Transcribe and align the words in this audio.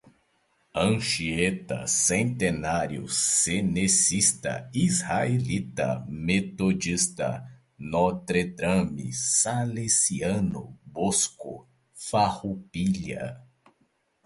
Anchieta, 0.73 1.85
Centenário, 1.85 3.07
Cenecista, 3.07 4.67
Israelita, 4.73 6.03
Metodista, 6.09 7.47
Notre 7.77 8.43
Drame, 8.45 9.13
Salesiano, 9.13 10.75
Bosco, 10.83 11.67
Farroupilha 11.93 13.39